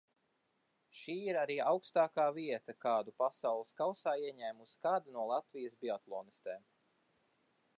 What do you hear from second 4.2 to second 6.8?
ieņēmusi kāda no Latvijas biatlonistēm.